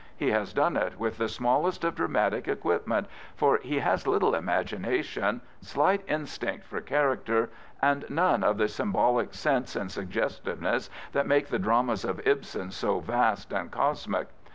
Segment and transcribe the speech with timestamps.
[0.17, 3.07] He has done it with the smallest of dramatic n Prophets, Priests, and Kings equipment,
[3.35, 7.51] for he has little imagination, slight instinct for character,
[7.83, 12.99] and none of the symbolic sense and suggestiveness that make the dramas of Ibsen so
[12.99, 14.29] vast and cosmic.